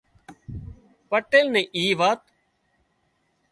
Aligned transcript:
پٽيل 1.09 1.45
نين 1.53 1.65
اي 1.77 1.83
وات 1.99 2.19